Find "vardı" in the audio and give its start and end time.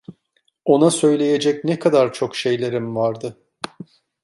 2.95-3.37